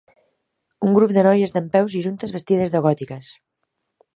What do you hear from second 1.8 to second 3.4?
i juntes vestides de gòtiques